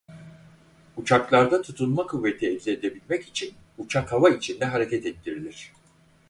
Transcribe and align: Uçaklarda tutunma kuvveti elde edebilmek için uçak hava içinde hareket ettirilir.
Uçaklarda 0.97 1.61
tutunma 1.61 2.07
kuvveti 2.07 2.47
elde 2.47 2.71
edebilmek 2.71 3.25
için 3.27 3.53
uçak 3.77 4.11
hava 4.11 4.29
içinde 4.29 4.65
hareket 4.65 5.05
ettirilir. 5.05 5.73